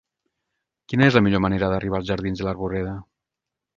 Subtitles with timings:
[0.93, 2.97] Quina és la millor manera d'arribar als jardins de l'Arboreda?